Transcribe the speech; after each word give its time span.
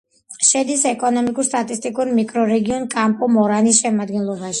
შედის 0.51 0.85
ეკონომიკურ-სტატისტიკურ 0.91 2.13
მიკრორეგიონ 2.21 2.87
კამპუ-მორანის 2.95 3.83
შემადგენლობაში. 3.85 4.49